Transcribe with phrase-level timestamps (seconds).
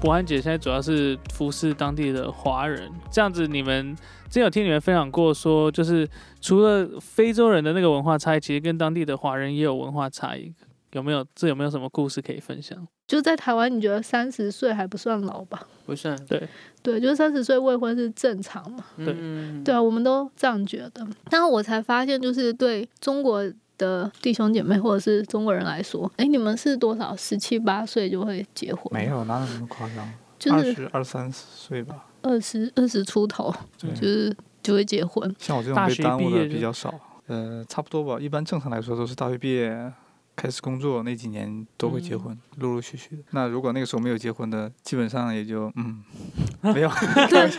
[0.00, 3.94] 博安姐现在主要是服侍当地的华人，这样子你们
[4.26, 6.08] 之前有听你们分享过说，就是
[6.40, 10.54] 除了非洲人的那个文化差异，其实跟当地的华人也有文化差异，
[10.92, 11.26] 有没有？
[11.34, 12.86] 这有没有什么故事可以分享？
[13.08, 15.66] 就在台湾，你觉得三十岁还不算老吧？
[15.84, 16.46] 不算，对
[16.82, 18.84] 对，就是三十岁未婚是正常嘛？
[18.98, 21.04] 对嗯对啊，我们都这样觉得。
[21.30, 23.42] 然后我才发现，就是对中国
[23.78, 27.16] 的弟兄姐妹或者是中国人来说，哎，你们是多少？
[27.16, 28.92] 十七八岁就会结婚？
[28.92, 30.12] 没，有，哪有那么夸张？
[30.38, 32.04] 就是二十二三岁吧。
[32.20, 35.34] 二十二十出头，就是就会结婚。
[35.38, 36.92] 像我这种大学被耽误的毕业就比较少，
[37.28, 38.20] 呃，差不多吧。
[38.20, 39.92] 一般正常来说都是大学毕业
[40.40, 43.22] 开始工作那几年都会结嗯婚，陆陆续续的。
[43.32, 46.00] 那如果那个时候没有结婚的，基本上也就嗯，
[46.72, 46.90] 没有。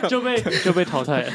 [0.08, 1.30] 就被 就被淘汰了。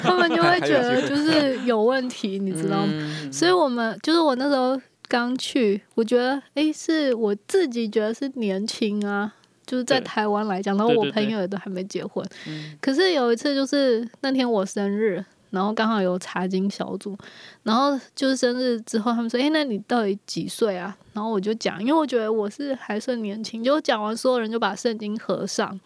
[0.00, 2.92] 他们就会觉得就是有问题，你知道吗？
[2.92, 9.34] 嗯所以我们就是我那时候刚去，我觉得诶，是我自己觉得是年轻啊，
[9.66, 12.24] 就是在台湾来讲，然后我对对对朋友也都还没结婚。
[12.46, 15.24] 嗯可是有一次就是那天我生日，
[15.54, 17.16] 然后刚好有查经小组，
[17.62, 23.64] 然后就是生日之后，他们说：“诶，那你到底几岁啊？”然后我就讲，因为我觉得我是还算年轻。
[23.64, 25.80] 结果讲完，所有人就把圣经合上，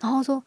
[0.00, 0.42] 然后说。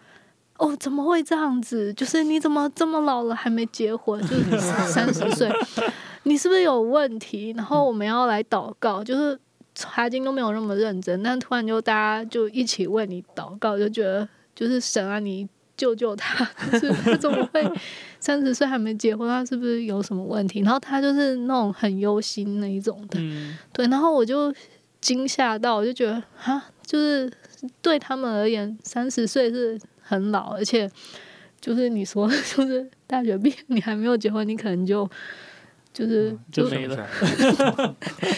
[0.60, 1.92] 哦，怎么会这样子？
[1.96, 4.22] 就是你怎么这么老了还没结婚？
[4.22, 4.58] 就是
[4.88, 5.52] 三十岁，
[6.24, 7.52] 你是不是有问题？
[7.58, 9.38] 然后我们要来祷告，就是
[9.74, 17.64] 查经都没有那么认真，但突然就大家就一起为你祷告，就觉得就是神啊，你救救他，就是 他怎么会
[18.20, 19.28] 三十岁还没结婚？
[19.28, 20.62] 他是不是有什么问题？
[20.62, 24.54] 然后他就是那种很忧心那一种的，嗯，对，然后我就
[25.02, 26.14] 惊吓到，我就觉得
[26.44, 27.32] 啊，就是
[27.82, 30.90] 对他们而言，三十岁是很老，而且
[31.60, 35.10] 就是你说， 就是大学毕业你还没有结婚，你可能就
[35.92, 37.08] 就是嗯就没了。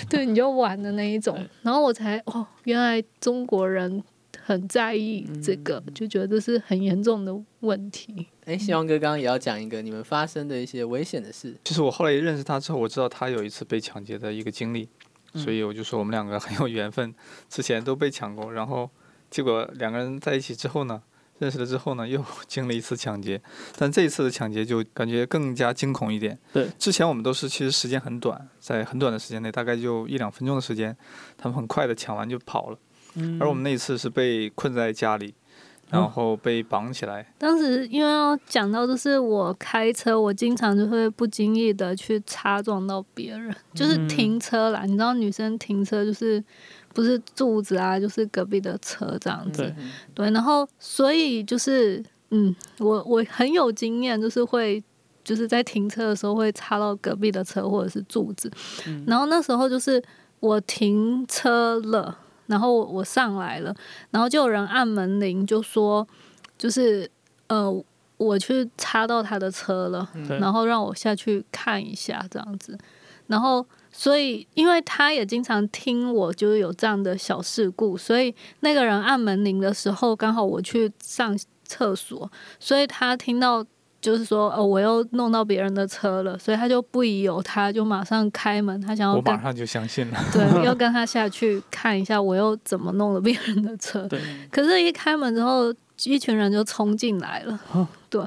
[0.09, 1.37] 对，你就晚的那一种。
[1.61, 4.03] 然后我才哦，原来中国人
[4.47, 8.27] 很在意这个，就觉得这是很严重的问题。
[8.45, 11.57] 哎，希望哥刚刚也要讲一个你们发生的一些危险的事。
[11.63, 14.87] 就是我后来认识他之后，我知道他有一次被抢劫的一个经历，
[15.33, 17.11] 嗯所以我就说我们两个很有缘分，
[17.49, 18.87] 之前都被抢过，然后
[19.31, 21.01] 结果两个人在一起之后呢，
[21.39, 23.41] 认识了之后呢，又经历一次抢劫，
[23.79, 26.37] 但这一次的抢劫就感觉更加惊恐一点。
[26.53, 30.95] 对，之前我们都是其实时间很短，在很短的时间内，大概就一两分钟的时间，
[31.35, 32.77] 他们很快的抢完就跑了，
[33.15, 35.33] 嗯而我们那一次是被困在家里，
[35.89, 37.25] 然后被绑起来。
[37.37, 44.83] 当时因为要讲到，就是我开车，我经常就会不经意的去擦撞到别人，就是嗯停车啦。
[44.85, 46.43] 你知道女生停车就是
[46.93, 49.61] 不是柱子啊，就是隔壁的车这样子。
[49.61, 49.75] 对
[50.13, 54.83] 对，然后所以就是，嗯，我我很有经验，就是会
[55.23, 58.51] 就是在停车的时候会擦到隔壁的车或者是柱子，
[58.87, 60.01] 嗯然后那时候就是
[60.39, 62.17] 我停车了，
[62.47, 63.75] 然后我我上来了，
[64.11, 66.07] 然后就有人按门铃，就说
[66.57, 67.09] 就是
[67.47, 67.83] 呃
[68.17, 72.77] 我去擦到他的车了，对然后让我下去看一下这样子，
[73.27, 83.65] 然后所以因为他也经常听我就是有这样的小事故，所以那个人按门铃的时候，刚好我去上厕所，所以他听到。
[84.05, 90.19] 就是说，哦，我又弄到别人的车了，所以他就不疑有他，就马上开门，他想要跟我马上就相信了。
[90.31, 94.07] 对， 要跟他下去看一下，我又怎么弄了别人的车。
[94.07, 94.21] 对，
[94.51, 95.73] 可是，一开门之后，
[96.03, 97.59] 一群人就冲进来了。
[97.73, 98.25] 哦对，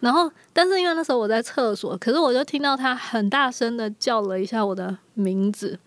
[0.00, 5.78] 然后，但是因为那时候我在厕所，可是我就听到他很大声的叫了一下我的名字，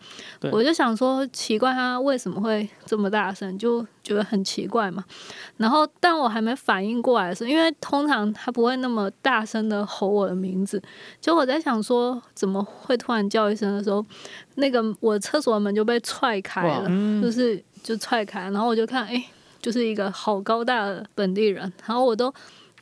[0.52, 5.04] 我就想说奇怪，他为什么会这么大声，就觉得很奇怪嘛。
[5.58, 10.82] 然后，但我还没反应过来的时候，因为通常他不会那么大声的吼我的名字，
[11.22, 14.04] 就我在想说怎么会突然叫一声的时候，
[14.56, 19.24] 那个我厕所的门就被踹开了，嗯就是就踹开，然后我就看，哎、
[19.62, 22.34] 就是一个好高大的本地人，然后我都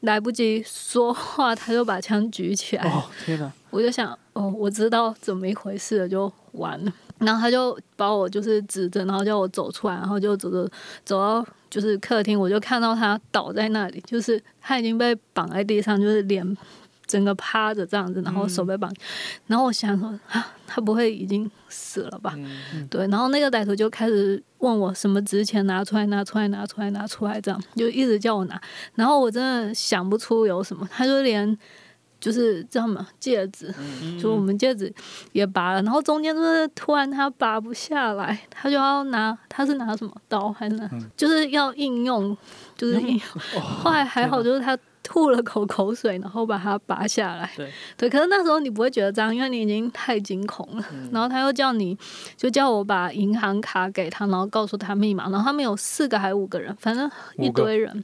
[0.02, 6.94] 来不及说话，他就把枪举起来，哦天哪，我就想，哦，我知道怎么一回事了，就完了。
[7.20, 10.68] 然后他就把我就是指着，然后叫我走出来，然后就走走
[11.06, 16.58] 走到就是客厅，我就看到他倒在那里，就是他已经被绑在地上，就是脸
[17.12, 18.90] 整个趴着这样子，然后手被绑。
[19.48, 22.34] 然后我想说啊，他不会已经死了吧？
[22.38, 28.62] 嗯对，然后那个歹徒就开始问我什么值钱，拿出来，拿出来，拿出来，拿出来，这样就一直叫我拿。
[28.96, 31.58] 然后我真的想不出有什么，他就连
[32.22, 34.94] 就是这样嘛，戒指，嗯就我们戒指
[35.34, 42.38] 也拔了，然后中间就是突然他拔不下来，他就要拿，他是拿什么刀还是拿，就是要应用，
[42.78, 43.22] 就是应用。
[43.62, 44.78] 后来还好，就是他
[45.12, 47.52] 吐了口 口水，然后把它拔下来。
[47.58, 50.86] 对 对，可是那时候你不会觉得脏，因为你已经太惊恐了。
[50.94, 51.98] 嗯然后他又叫你，
[52.38, 55.30] 就叫我把银行卡给他，然后告诉他密码。
[55.30, 58.04] 然后他们有四个还是五个人，反正一堆人。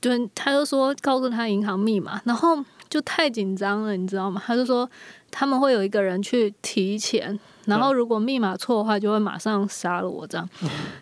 [0.00, 2.56] 就，他就说告诉他银行密码，然后
[2.88, 4.40] 就太紧张了，你知道吗？
[4.46, 4.88] 他就说
[5.30, 10.48] 他们会有一个人去提钱，然后如果密码错的话，就会马上杀了我这样。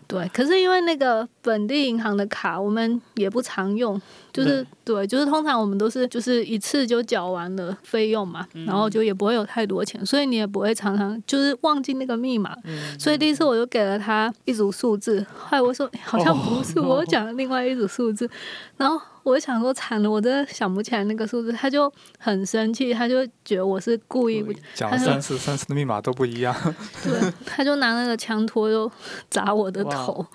[0.05, 3.99] 对，可是因为那个本地银行的卡我们也不常用，
[4.33, 12.55] 就是对，就是通常我们都是就是一次就缴完了费用嘛，然后就也不会有太多钱，所以你也不会常常就是忘记那个密码。
[12.65, 12.99] 嗯。
[12.99, 18.29] 所以第一次我就给了他一组数字，后来我说好像不是，我讲了另外一组数字，
[18.75, 26.55] 然后我就想说惨了，我真的想不起来那个数字，他就很生气，他就觉得我是故意不讲了三次，三次的密码都不一样。
[27.03, 28.89] 对，他就拿那个枪托就
[29.29, 30.25] 砸我的头，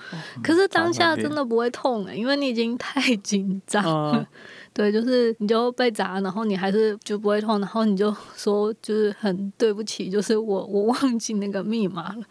[0.42, 4.12] 可是当下真的不会痛欸、因为你已经太紧张了。
[4.18, 4.26] 嗯，
[4.74, 12.22] 对，就是你就被砸，然后你还是就不会痛，然后你就说就是很对不起，就是我我忘记那个密码了。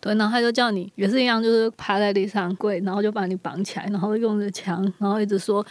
[0.00, 5.64] 对，然后他就叫你也是一样，就是趴在地上跪，然后就把你绑起来，然后用着枪，然后一直说，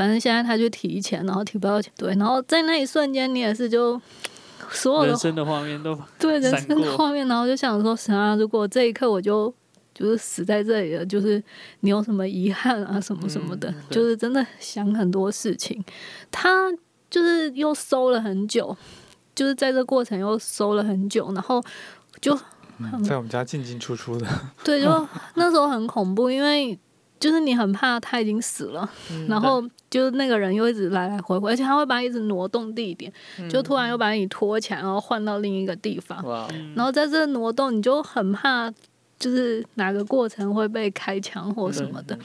[0.00, 1.92] 反正现在他就提钱，然后提不到钱。
[1.94, 4.00] 对，然后在那一瞬间，你也是就
[4.70, 9.54] 所有的人生的画面都对人生的画面，然后就想说，神啊，如果这一刻我就
[9.92, 11.44] 就是死在这里了，就是
[11.80, 15.84] 你有什么遗憾啊，什么什么的，嗯就是真的想很多事情。
[16.30, 16.72] 他
[17.10, 18.74] 就是又搜了很久，
[19.34, 21.62] 就是在这过程又搜了很久，然后
[22.22, 22.34] 就
[22.78, 24.26] 嗯在我们家进进出出的，
[24.64, 25.06] 对，就
[25.36, 26.78] 那时候很恐怖，因为
[27.20, 33.12] 就是你很怕他已经死了，嗯然后就是那个人又一直来来回回，而且他会把你一直挪动地点，
[33.48, 36.18] 就突然又把你拖起来，然后换到另一个地方。
[36.74, 38.72] 然后在这挪动，你就很怕，
[39.18, 42.18] 就是哪个过程会被开枪或什么的。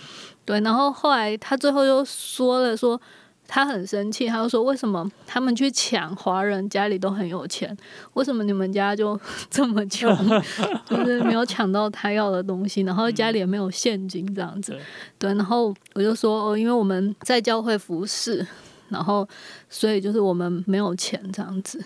[0.45, 2.99] 对，然后后来他最后又说了说。
[3.47, 7.75] 他很生气，他就说：“为什么他们去抢华人家里都很有钱，
[8.13, 9.19] 为什么你们家就
[9.49, 10.09] 这么穷，
[10.85, 14.71] 就是没有抢到他要的东西，然后家里也没有现金这样子。
[14.71, 14.81] 对
[15.19, 18.45] 对，然后我就说：哦，因为我们在教会服侍，
[18.89, 19.27] 然后
[19.69, 21.83] 所以就是我们没有钱这样子。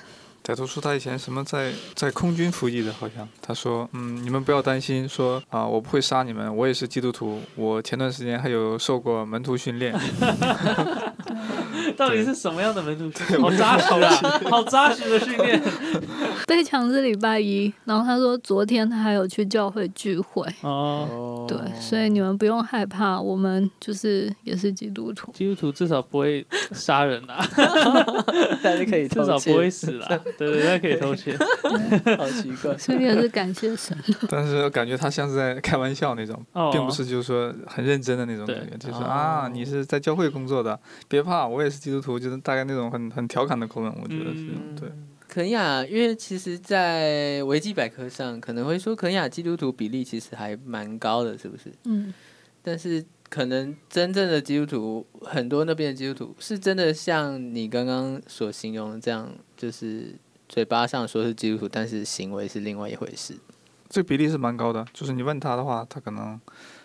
[0.50, 9.94] 歹徒说他以前什么在在空军服役的，好像他说，嗯，你们不要担心，说啊、我不会杀你们，我也是基督徒，我前段时间还有受过门徒训练，
[11.98, 13.42] 到底是什么样的门徒训练？
[13.42, 15.62] 好扎实啊， 好扎实的训练
[16.48, 21.08] 被强是礼拜一，然后他说昨天他还有去教会聚会，哦。
[21.12, 25.32] 哦对，所以你们不用害怕，我们就是也是基督徒。
[25.32, 27.44] 基督徒至少不会杀人啊，
[28.62, 30.08] 但是可以至偷窃少不会死啦。
[30.38, 31.36] 对对，对，可以偷窃。
[32.18, 32.78] 好奇怪。
[32.78, 33.98] 所以也是感谢神。
[34.30, 44.90] 但是感觉他像是在开玩笑那种，哦，并不是就是说很认真的那种感觉，就是哦啊，你是在教会工作的，别怕，我也是基督徒，就是大概那种很很调侃的口吻，我觉得是、嗯对。
[45.28, 51.72] 肯雅，因为其实，在维基百科上可能会说肯雅基督徒比例其实还蛮高的，是不是？
[51.84, 52.12] 嗯，
[52.64, 60.16] 但是可能真正的基督徒，很多那边的基督徒是真的像你刚刚所形容的这样，就是
[60.48, 63.36] 嘴巴上说是基督徒，但是行为是另外一回事。
[63.88, 66.42] 这比例是蛮高的，就是你问他的话，他可能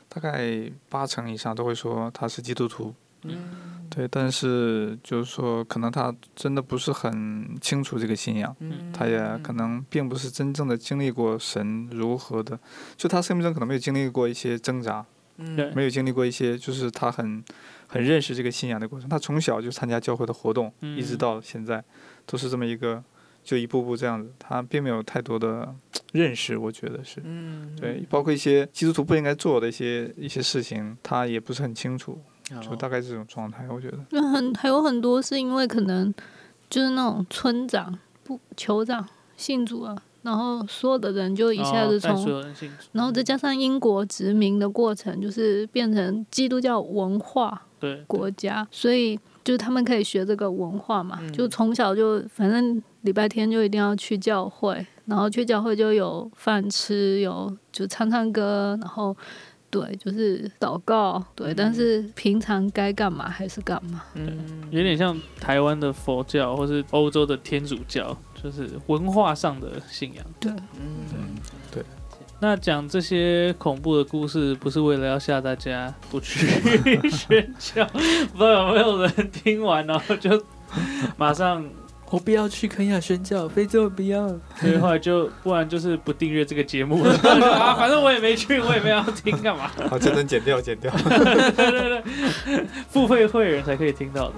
[0.06, 2.94] 大概八成以上都会说他是基督徒。
[3.22, 12.58] 嗯对，但是就是说，可能他真的不是很清楚这个信仰，嗯他也可能并不是真正的经历过神如何的，
[12.96, 15.06] 就他生命中可能没有经历过一些挣扎，
[15.36, 17.44] 嗯没有经历过一些就是他很
[17.86, 19.08] 很认识这个信仰的过程。
[19.08, 21.84] 他从小就参加教会的活动，一直嗯到现在
[22.26, 23.02] 都是这么一个，
[23.44, 25.72] 就一步步这样子，他并没有太多的
[26.12, 27.20] 认识，我觉得是。
[27.22, 33.98] 嗯对，包括一些基督徒不应该做的一些一些事情，他也不是很清楚，就哦大概这种状态，我觉得。
[34.10, 36.12] 那很还有很多是因为可能
[36.68, 42.86] 就是那种村长、不酋长信主啊，然后所有的人就一下子从，有人信主。
[42.92, 51.32] 然后再加上英国殖民的过程，就是变成基督教文化对国家，所以就是他们可以学这个文化嘛，嗯。
[51.32, 59.16] 就从小就反正礼拜天就一定要去教会，然后去教会就有饭吃，有就唱唱歌，然后
[59.74, 64.04] 对，就是祷告，对，但是平常该干嘛还是干嘛。
[64.14, 64.38] 嗯。
[64.70, 70.24] 有点像台湾的佛教或是欧洲的天主教，就是文化上的信仰。
[70.38, 71.34] 对，嗯。
[71.72, 71.82] 对。
[72.38, 76.46] 那讲这些恐怖的故事，不是为了要吓大家不去
[77.10, 80.40] 宣教，不知道有没有人听完然后就
[81.16, 81.68] 马上，
[82.10, 84.28] 我不要去肯亚宣教，非洲不要。
[84.56, 87.12] 所以后来就不然就是不订阅这个节目了
[87.58, 89.70] 啊， 反正我也没去，我也没要听干嘛？
[89.90, 90.92] 好，这能剪掉，剪掉。
[91.56, 92.02] 对对
[92.46, 94.34] 对，付费会员才可以听到的。